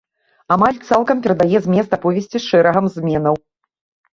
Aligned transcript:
Амаль 0.55 0.79
цалкам 0.87 1.17
перадае 1.27 1.57
змест 1.65 1.91
аповесці, 1.99 2.35
з 2.39 2.43
шэрагам 2.49 2.85
зменаў. 2.97 3.35